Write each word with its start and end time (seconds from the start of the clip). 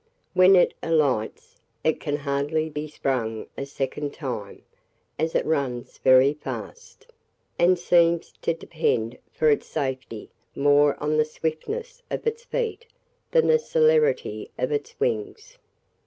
When 0.33 0.55
it 0.55 0.73
alights, 0.81 1.57
it 1.83 1.99
can 1.99 2.17
hardly 2.17 2.71
be 2.71 2.87
sprung 2.87 3.45
a 3.55 3.67
second 3.67 4.15
time, 4.15 4.63
as 5.19 5.35
it 5.35 5.45
runs 5.45 5.99
very 5.99 6.33
fast, 6.33 7.05
and 7.59 7.77
seems 7.77 8.31
to 8.41 8.55
depend 8.55 9.19
for 9.31 9.51
its 9.51 9.67
safety 9.67 10.31
more 10.55 10.95
on 10.99 11.17
the 11.17 11.23
swiftness 11.25 12.01
of 12.09 12.25
its 12.25 12.43
feet 12.43 12.87
than 13.29 13.45
the 13.45 13.59
celerity 13.59 14.49
of 14.57 14.71
its 14.71 14.99
wings. 14.99 15.59